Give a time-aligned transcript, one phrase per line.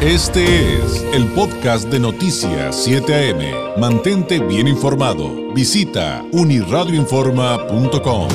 [0.00, 3.80] Este es el podcast de Noticias 7 AM.
[3.80, 5.52] Mantente bien informado.
[5.52, 8.28] Visita uniradioinforma.com.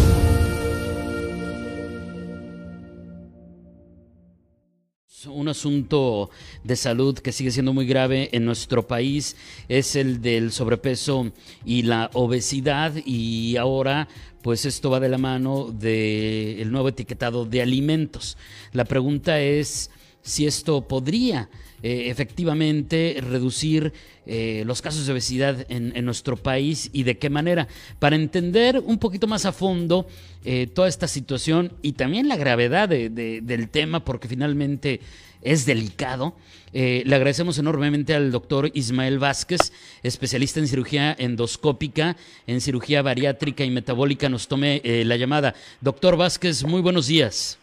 [5.27, 6.29] Un asunto
[6.65, 9.37] de salud que sigue siendo muy grave en nuestro país
[9.69, 11.31] es el del sobrepeso
[11.63, 14.09] y la obesidad y ahora
[14.41, 18.37] pues esto va de la mano del nuevo etiquetado de alimentos.
[18.73, 19.89] La pregunta es
[20.23, 21.49] si esto podría
[21.85, 23.91] eh, efectivamente reducir
[24.25, 27.67] eh, los casos de obesidad en, nuestro país y de qué manera.
[27.99, 30.07] Para entender un poquito más a fondo
[30.45, 35.01] eh, toda esta situación y también la gravedad del tema, porque finalmente
[35.41, 36.37] es delicado.
[36.71, 42.15] le agradecemos enormemente al doctor Ismael Vázquez, especialista en cirugía endoscópica,
[42.47, 44.29] en cirugía bariátrica y metabólica.
[44.29, 45.53] Nos tome la llamada.
[45.81, 47.59] Doctor Vázquez, muy buenos días.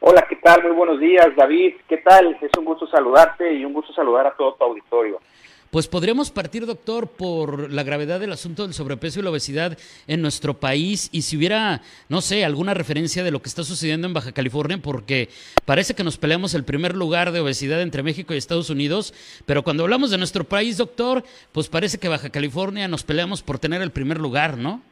[0.00, 0.62] Hola, ¿qué tal?
[0.62, 1.74] Muy buenos días, David.
[1.88, 2.36] ¿Qué tal?
[2.40, 5.18] Es un gusto saludarte y un gusto saludar a todo tu auditorio.
[5.70, 10.22] Pues podríamos partir, doctor, por la gravedad del asunto del sobrepeso y la obesidad en
[10.22, 14.14] nuestro país y si hubiera, no sé, alguna referencia de lo que está sucediendo en
[14.14, 15.28] Baja California, porque
[15.64, 19.12] parece que nos peleamos el primer lugar de obesidad entre México y Estados Unidos,
[19.44, 23.58] pero cuando hablamos de nuestro país, doctor, pues parece que Baja California nos peleamos por
[23.58, 24.82] tener el primer lugar, ¿no?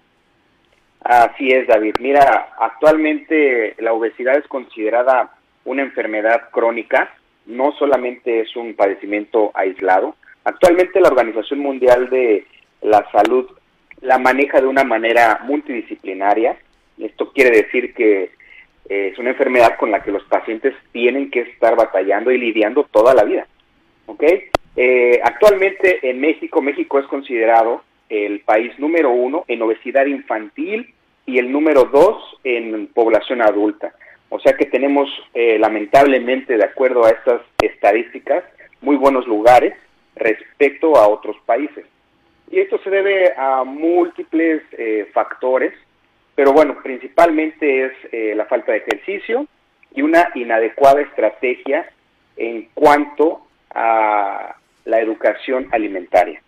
[1.04, 1.96] Así es, David.
[2.00, 5.30] Mira, actualmente la obesidad es considerada
[5.66, 10.16] una enfermedad crónica, no solamente es un padecimiento aislado.
[10.44, 12.46] Actualmente la Organización Mundial de
[12.80, 13.46] la Salud
[14.00, 16.56] la maneja de una manera multidisciplinaria.
[16.98, 18.30] Esto quiere decir que
[18.88, 23.14] es una enfermedad con la que los pacientes tienen que estar batallando y lidiando toda
[23.14, 23.46] la vida.
[24.06, 24.22] ¿Ok?
[24.76, 30.94] Eh, actualmente en México, México es considerado el país número uno en obesidad infantil
[31.26, 33.92] y el número dos en población adulta.
[34.28, 38.44] O sea que tenemos, eh, lamentablemente, de acuerdo a estas estadísticas,
[38.80, 39.74] muy buenos lugares
[40.16, 41.86] respecto a otros países.
[42.50, 45.72] Y esto se debe a múltiples eh, factores,
[46.34, 49.46] pero bueno, principalmente es eh, la falta de ejercicio
[49.94, 51.88] y una inadecuada estrategia
[52.36, 56.42] en cuanto a la educación alimentaria.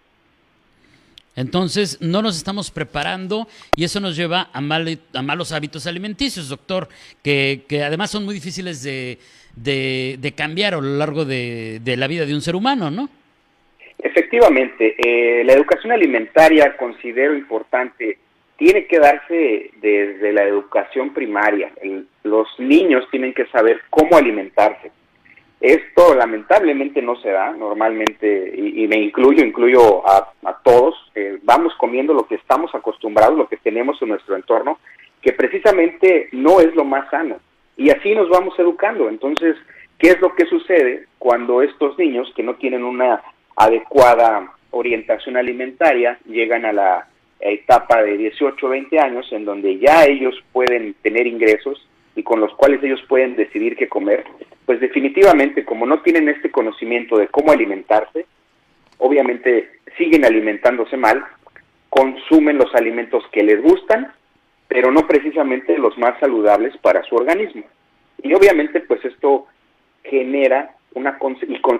[1.36, 6.88] Entonces, no nos estamos preparando y eso nos lleva a, a malos hábitos alimenticios, doctor,
[7.22, 9.19] que, además son muy difíciles de,
[9.54, 13.08] de, cambiar a lo largo de, la vida de un ser humano, ¿no?
[13.98, 18.18] Efectivamente, eh, la educación alimentaria considero importante,
[18.56, 21.70] tiene que darse desde la educación primaria.
[22.22, 24.91] los niños tienen que saber cómo alimentarse
[25.60, 30.94] esto lamentablemente no se da normalmente, y, me incluyo, incluyo a, todos,
[31.42, 34.78] vamos comiendo lo que estamos acostumbrados, lo que tenemos en nuestro entorno,
[35.22, 37.38] que precisamente no es lo más sano.
[37.76, 39.08] Y así nos vamos educando.
[39.08, 39.56] Entonces,
[39.98, 43.22] ¿qué es lo que sucede cuando estos niños que no tienen una
[43.56, 47.08] adecuada orientación alimentaria llegan a la
[47.40, 52.40] etapa de 18 o 20 años en donde ya ellos pueden tener ingresos y con
[52.40, 54.24] los cuales ellos pueden decidir qué comer?
[54.66, 58.27] Pues definitivamente como no tienen este conocimiento de cómo alimentarse,
[58.99, 61.25] obviamente siguen alimentándose mal,
[61.88, 64.12] consumen los alimentos que les gustan,
[64.69, 67.62] pero no precisamente los más saludables para su organismo.
[68.22, 69.47] Y obviamente pues esto
[70.03, 71.19] genera una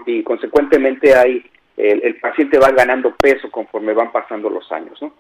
[0.07, 1.45] y, consecuentemente hay
[1.77, 5.13] el, el, paciente va ganando peso conforme van pasando los años, ¿no?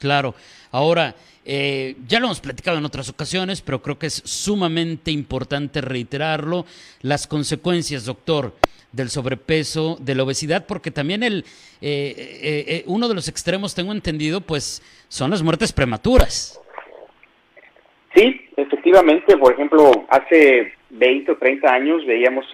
[0.00, 0.34] Claro.
[0.72, 5.80] Ahora, eh, ya lo hemos platicado en otras ocasiones, pero creo que es sumamente importante
[5.82, 6.64] reiterarlo,
[7.02, 8.54] las consecuencias, doctor,
[8.92, 11.44] del sobrepeso, de la obesidad, porque también el,
[11.80, 16.58] eh, eh, uno de los extremos, tengo entendido, pues son las muertes prematuras.
[18.14, 22.46] Sí, efectivamente, por ejemplo, hace 20 o 30 años veíamos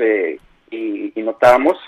[0.71, 1.79] y notábamos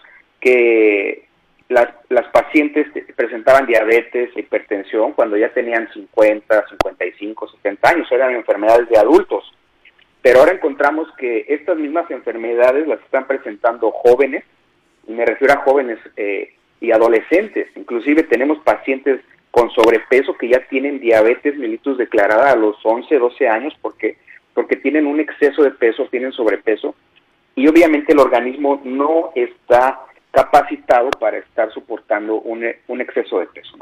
[0.41, 1.28] que
[1.69, 8.89] las, las pacientes presentaban diabetes, hipertensión cuando ya tenían 50, 55, 70 años, eran enfermedades
[8.89, 9.53] de adultos.
[10.23, 14.45] Pero ahora encontramos que estas mismas enfermedades las están presentando jóvenes,
[15.07, 17.69] me refiero a jóvenes eh, y adolescentes.
[17.77, 19.21] Inclusive tenemos pacientes
[19.51, 24.16] con sobrepeso que ya tienen diabetes mellitus declarada a los 11, 12 años porque
[24.54, 26.97] porque tienen un exceso de peso, tienen sobrepeso
[27.54, 33.77] y obviamente el organismo no está capacitado para estar soportando un, un exceso de peso.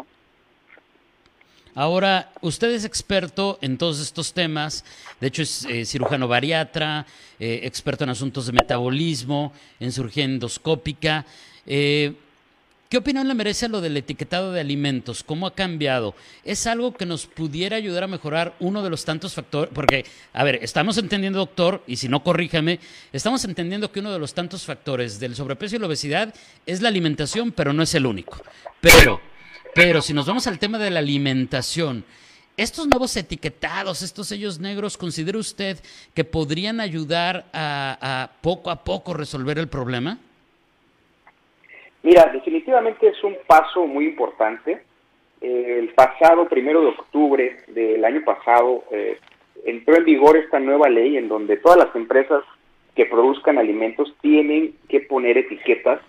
[1.75, 4.83] Ahora, usted es experto en todos estos temas,
[5.21, 7.05] de hecho es eh, cirujano bariatra,
[7.39, 11.27] eh, experto en asuntos de metabolismo, en cirugía endoscópica.
[11.67, 12.15] Eh,
[12.89, 15.25] ¿Qué opinión le merece lo del etiquetado de alimentos?
[15.25, 16.15] ¿Cómo ha cambiado?
[16.45, 19.73] ¿Es algo que nos pudiera ayudar a mejorar uno de los tantos factores?
[19.75, 22.79] Porque, a ver, estamos entendiendo, doctor, y si no, corríjame,
[23.13, 26.33] estamos entendiendo que uno de los tantos factores del sobrepeso y la obesidad
[26.65, 28.41] es la alimentación, pero no es el único.
[28.81, 29.21] Pero,
[29.75, 32.05] pero si nos vamos al tema de la alimentación,
[32.57, 35.81] estos nuevos etiquetados, estos sellos negros, ¿considera usted
[36.15, 40.21] que podrían ayudar a, a poco a poco resolver el problema?
[42.07, 44.81] Mira, definitivamente es un paso muy importante.
[45.41, 49.19] el pasado primero de octubre del año pasado eh,
[49.65, 52.45] entró en vigor esta nueva ley en donde todas las empresas
[52.95, 56.01] que produzcan alimentos tienen que poner etiquetas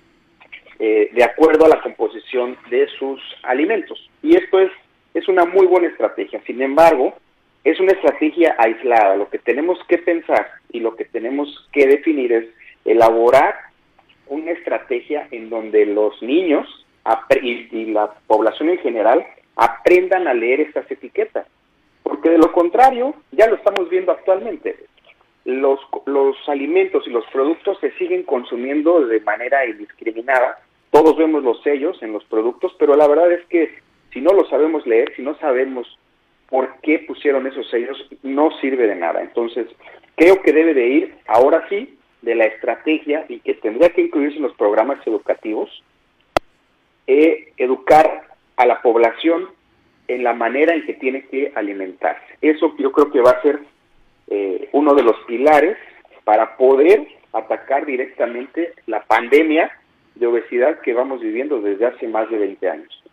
[0.78, 4.08] eh, de acuerdo a la composición de sus alimentos.
[4.22, 4.72] Y esto es,
[5.16, 6.40] es una muy buena estrategia.
[6.46, 7.16] Sin embargo,
[7.64, 9.16] es una estrategia aislada.
[9.16, 12.46] Lo que tenemos que pensar y lo que tenemos que definir es
[12.86, 13.67] elaborar
[14.29, 16.68] una estrategia en donde los niños
[17.41, 19.25] y, la población en general
[19.56, 21.47] aprendan a leer estas etiquetas.
[22.03, 24.77] Porque de lo contrario, ya lo estamos viendo actualmente.
[25.45, 30.59] Los, los alimentos y los productos se siguen consumiendo de manera indiscriminada.
[30.91, 33.79] Todos vemos los sellos en los productos, pero la verdad es que
[34.12, 35.88] si no lo sabemos leer, si no sabemos
[36.50, 39.21] por qué pusieron esos sellos, no sirve de nada.
[39.21, 39.68] Entonces,
[40.15, 41.97] creo que debe de ir ahora sí
[42.27, 45.81] de la estrategia y que tendría que incluirse en los programas educativos,
[47.07, 48.24] eh, educar
[48.57, 49.47] a la población
[50.09, 52.25] en la manera en que tiene que alimentarse.
[52.41, 53.62] Eso yo creo que va a ser
[54.29, 55.77] eh, uno de los pilares
[56.25, 59.71] para poder atacar directamente la pandemia
[60.15, 63.03] de obesidad que vamos viviendo desde hace más de 20 años.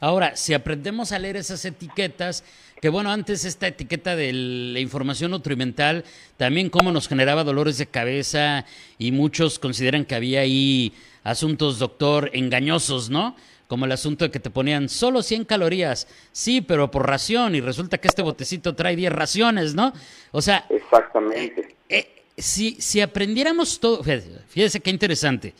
[0.00, 2.44] Ahora, si aprendemos a leer esas etiquetas,
[2.80, 6.04] que bueno, antes esta etiqueta de la información nutrimental
[6.36, 8.66] también cómo nos generaba dolores de cabeza
[8.98, 10.92] y muchos consideran que había ahí
[11.24, 13.34] asuntos, doctor, engañosos, ¿no?
[13.66, 17.60] Como el asunto de que te ponían solo 100 calorías, sí, pero por ración y
[17.60, 19.92] resulta que este botecito trae 10 raciones, ¿no?
[20.30, 20.66] O sea...
[20.68, 21.74] Exactamente.
[21.88, 25.54] Eh, eh, si, si aprendiéramos todo, fíjese qué interesante,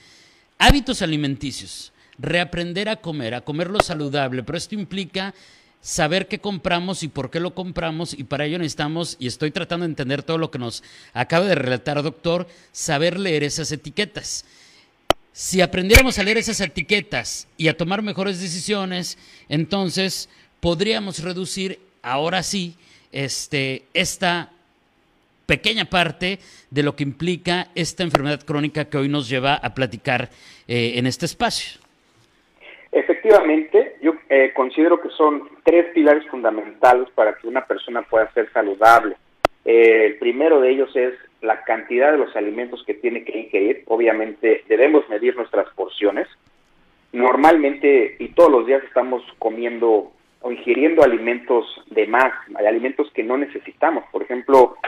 [0.59, 5.35] hábitos alimenticios reaprender a comer, a comer lo saludable, pero esto implica
[5.81, 9.85] saber qué compramos y por qué lo compramos y para ello necesitamos, y estoy tratando
[9.85, 10.83] de entender todo lo que nos
[11.13, 14.45] acaba de relatar, doctor, saber leer esas etiquetas.
[15.33, 20.29] Si aprendiéramos a leer esas etiquetas y a tomar mejores decisiones, entonces
[20.61, 22.75] podríamos reducir, ahora sí,
[23.13, 24.51] este, esta
[25.47, 26.41] pequeña parte
[26.71, 30.31] de lo que implica esta enfermedad crónica que hoy nos lleva a platicar
[30.67, 31.86] eh, en este espacio.
[32.97, 38.51] Efectivamente, yo eh, considero que son tres pilares fundamentales para que una persona pueda ser
[38.53, 39.17] saludable.
[39.67, 41.13] Eh, el primero de ellos es
[41.43, 43.83] la cantidad de los alimentos que tiene que ingerir.
[43.89, 46.27] Obviamente debemos medir nuestras porciones.
[47.13, 53.37] Normalmente y todos los días estamos comiendo o ingiriendo alimentos de más, alimentos que no
[53.37, 54.05] necesitamos.
[54.11, 54.79] Por ejemplo,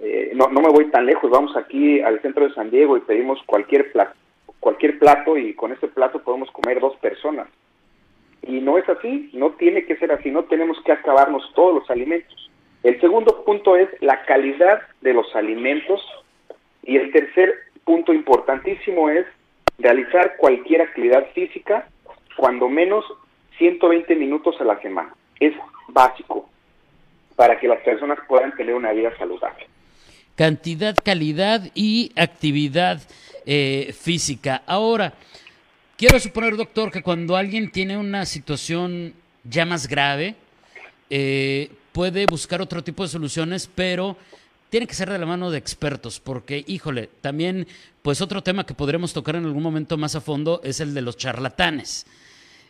[0.00, 3.02] eh, no, no me voy tan lejos, vamos aquí al centro de San Diego y
[3.02, 4.16] pedimos cualquier plato
[4.64, 7.48] cualquier plato y con ese plato podemos comer dos personas.
[8.40, 11.90] Y no es así, no tiene que ser así, no tenemos que acabarnos todos los
[11.90, 12.50] alimentos.
[12.82, 16.00] El segundo punto es la calidad de los alimentos
[16.82, 19.26] y el tercer punto importantísimo es
[19.78, 21.86] realizar cualquier actividad física
[22.34, 23.04] cuando menos
[23.58, 25.14] 120 minutos a la semana.
[25.40, 25.52] Es
[25.88, 26.48] básico
[27.36, 29.66] para que las personas puedan tener una vida saludable.
[30.36, 33.00] Cantidad, calidad y actividad
[33.46, 34.62] eh, física.
[34.66, 35.14] Ahora,
[35.96, 39.14] quiero suponer, doctor, que cuando alguien tiene una situación
[39.44, 40.34] ya más grave,
[41.10, 44.16] eh, puede buscar otro tipo de soluciones, pero
[44.70, 47.68] tiene que ser de la mano de expertos, porque, híjole, también,
[48.02, 51.02] pues otro tema que podremos tocar en algún momento más a fondo es el de
[51.02, 52.06] los charlatanes.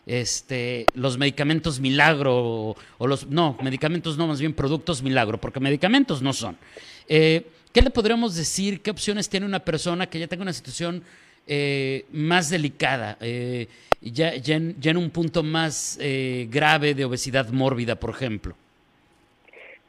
[0.07, 6.21] Este, los medicamentos milagro, o, los, no, medicamentos no, más bien productos milagro, porque medicamentos
[6.21, 6.59] no son.
[7.09, 7.43] Eh,
[7.73, 8.83] ¿Qué le podríamos decir?
[8.83, 11.03] ¿Qué opciones tiene una persona que ya tenga una situación
[11.47, 13.67] eh, más delicada, eh,
[14.01, 18.55] ya, en, un punto más eh, grave de obesidad mórbida, por ejemplo?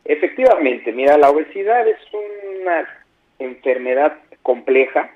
[0.03, 1.99] Efectivamente, mira, la obesidad es
[2.61, 2.89] una
[3.39, 5.11] enfermedad compleja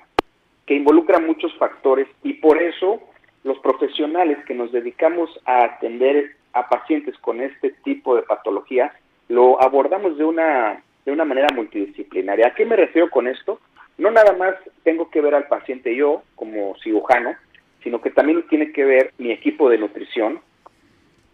[0.64, 3.02] que involucra muchos factores y por eso
[3.44, 8.92] los profesionales que nos dedicamos a atender a pacientes con este tipo de patología
[9.28, 12.48] lo abordamos de una de una manera multidisciplinaria.
[12.48, 13.60] ¿A qué me refiero con esto?
[13.98, 17.34] No nada más tengo que ver al paciente yo como cirujano,
[17.82, 20.40] sino que también tiene que ver mi equipo de nutrición,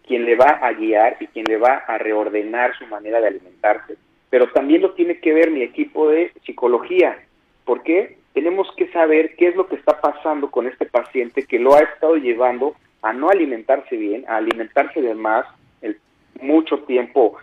[0.05, 3.97] quien le va a guiar y quien le va a reordenar su manera de alimentarse,
[4.29, 7.17] pero también lo tiene que ver mi equipo de psicología.
[7.65, 8.17] ¿Por qué?
[8.37, 11.79] tenemos que saber qué es lo que está pasando con este paciente que lo ha
[11.79, 15.47] estado llevando a no alimentarse bien, a alimentarse de más
[15.81, 15.97] el,
[16.39, 17.35] mucho tiempo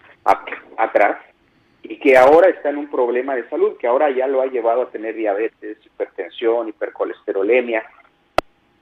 [0.76, 1.16] atrás
[1.84, 4.82] y que ahora está en un problema de salud, que ahora ya lo ha llevado
[4.82, 7.84] a tener diabetes, hipertensión, hipercolesterolemia.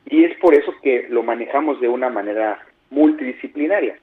[0.07, 3.99] Y es por eso que lo manejamos de una manera multidisciplinaria.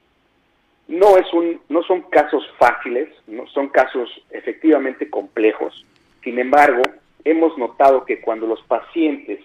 [0.90, 5.86] No, es un, no son casos fáciles, no son casos efectivamente complejos.
[6.22, 6.82] Sin embargo,
[7.24, 9.40] hemos notado que cuando los pacientes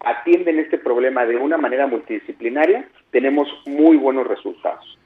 [0.00, 4.96] atienden este problema de una manera multidisciplinaria, tenemos muy buenos resultados.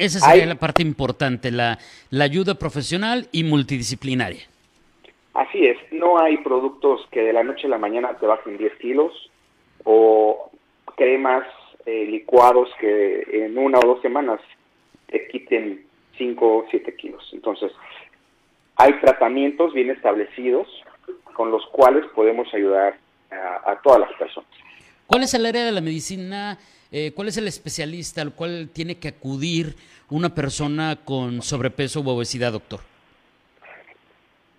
[0.00, 1.78] Esa sería la parte importante, la,
[2.08, 4.40] la ayuda profesional y multidisciplinaria.
[5.34, 8.76] Así es, no hay productos que de la noche a la mañana te bajen 10
[8.76, 9.12] kilos
[9.84, 10.50] o
[10.96, 11.44] cremas,
[11.84, 14.40] eh, licuados que en una o dos semanas
[15.06, 15.84] te quiten
[16.16, 17.22] 5 o 7 kilos.
[17.34, 17.70] Entonces,
[18.76, 20.66] hay tratamientos bien establecidos
[21.34, 22.96] con los cuales podemos ayudar
[23.30, 24.50] a, a todas las personas.
[25.06, 26.58] ¿Cuál es el área de la medicina
[26.92, 29.74] eh, ¿cuál es el especialista al cual tiene que acudir
[30.10, 32.80] una persona con sobrepeso u obesidad, doctor?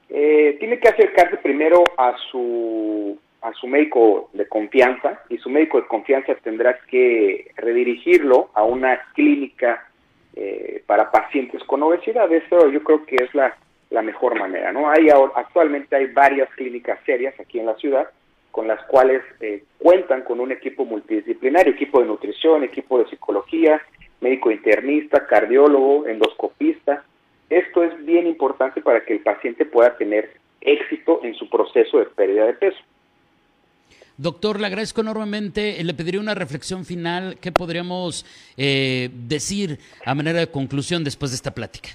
[0.10, 5.82] Eh, tiene que acercarse primero a su a su médico de confianza y su médico
[5.82, 9.88] de confianza tendrá que redirigirlo a una clínica
[10.36, 12.32] eh, para pacientes con obesidad.
[12.32, 13.58] Eso yo creo que es la,
[13.90, 14.90] la mejor manera, ¿no?
[14.90, 18.08] Hay actualmente hay varias clínicas serias aquí en la ciudad
[18.52, 23.82] con las cuales eh, cuentan con un equipo multidisciplinario, equipo de nutrición, equipo de psicología,
[24.20, 27.04] médico internista, cardiólogo, endoscopista.
[27.50, 30.32] Esto es bien importante para que el paciente pueda tener
[30.62, 32.80] éxito en su proceso de pérdida de peso.
[34.18, 35.84] Doctor, le agradezco enormemente.
[35.84, 37.38] Le pediría una reflexión final.
[37.42, 41.90] ¿Qué podríamos eh, decir a manera de conclusión después de esta plática?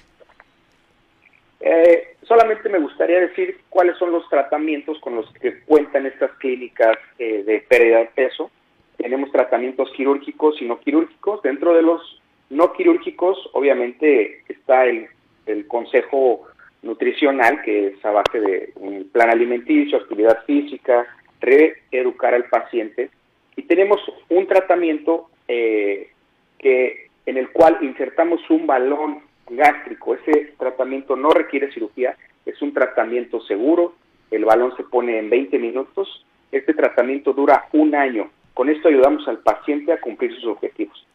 [1.69, 6.97] Eh, solamente me gustaría decir cuáles son los tratamientos con los que cuentan estas clínicas
[7.19, 8.49] eh, de pérdida de peso.
[8.95, 11.41] Tenemos tratamientos quirúrgicos y no quirúrgicos.
[11.41, 15.09] Dentro de los no quirúrgicos, obviamente, está el,
[15.67, 16.47] consejo
[16.83, 21.05] nutricional, que es a base de un plan alimenticio, actividad física,
[21.41, 23.09] reeducar al paciente.
[23.57, 26.11] Y tenemos un tratamiento eh,
[26.59, 30.15] que en el cual insertamos un balón gástrico.
[30.15, 33.95] Ese tratamiento no requiere cirugía, es un tratamiento seguro,
[34.31, 38.29] el balón se pone en 20 minutos, este tratamiento dura un año.
[38.53, 41.05] Con esto ayudamos al paciente a cumplir sus objetivos.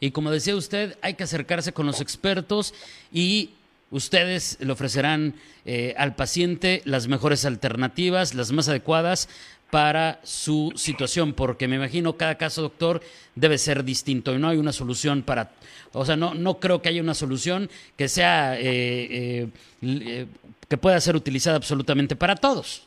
[0.00, 2.74] Y como decía usted, hay que acercarse con los expertos
[3.12, 3.50] y
[3.92, 5.34] ustedes le ofrecerán
[5.64, 9.28] eh, al paciente las mejores alternativas, las más adecuadas
[9.72, 13.00] para su situación, porque me imagino cada caso, doctor,
[13.34, 15.52] debe ser distinto y no hay una solución para,
[15.94, 19.48] o sea, no, no creo que haya una solución que sea, eh,
[19.80, 20.26] eh,
[20.68, 22.86] que pueda ser utilizada absolutamente para todos.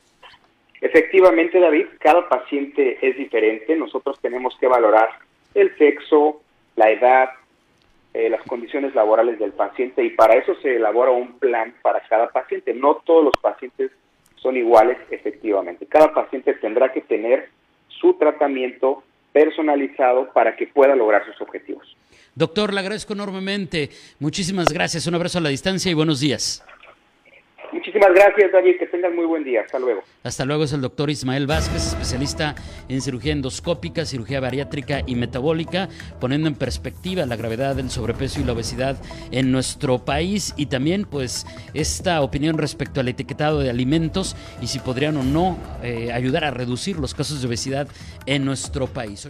[0.80, 3.76] Efectivamente, David, cada paciente es diferente.
[3.76, 5.10] Nosotros tenemos que valorar
[5.56, 6.44] el sexo,
[6.76, 7.30] la edad,
[8.14, 12.30] eh, las condiciones laborales del paciente y para eso se elabora un plan para cada
[12.30, 12.76] paciente.
[12.76, 13.90] No todos los pacientes
[14.46, 15.88] son iguales efectivamente.
[15.88, 17.50] Cada paciente tendrá que tener
[17.88, 21.98] su tratamiento personalizado para que pueda lograr sus objetivos.
[22.36, 23.90] Doctor, le agradezco enormemente.
[24.20, 25.08] Muchísimas gracias.
[25.08, 26.64] Un abrazo a la distancia y buenos días.
[27.76, 28.78] Muchísimas gracias, David.
[28.80, 29.62] Que tengan muy buen día.
[29.66, 30.02] Hasta luego.
[30.24, 32.56] Hasta luego es el doctor Ismael Vázquez, especialista
[32.88, 35.90] en cirugía endoscópica, cirugía bariátrica y metabólica,
[36.22, 38.96] poniendo en perspectiva la gravedad del sobrepeso y la obesidad
[39.32, 44.80] en nuestro país y también, pues, esta opinión respecto al etiquetado de alimentos y si
[44.80, 47.90] podrían o no eh, ayudar a reducir los casos de obesidad
[48.26, 49.30] en nuestro país.